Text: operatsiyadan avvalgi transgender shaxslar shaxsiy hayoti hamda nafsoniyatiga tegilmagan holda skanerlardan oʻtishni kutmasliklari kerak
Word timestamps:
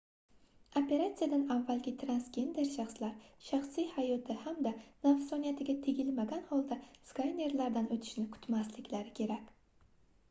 operatsiyadan 0.79 1.43
avvalgi 1.55 1.91
transgender 2.03 2.67
shaxslar 2.77 3.27
shaxsiy 3.49 3.87
hayoti 3.99 4.37
hamda 4.47 4.73
nafsoniyatiga 5.05 5.77
tegilmagan 5.89 6.43
holda 6.49 6.81
skanerlardan 7.13 7.95
oʻtishni 7.99 8.27
kutmasliklari 8.35 9.17
kerak 9.23 9.57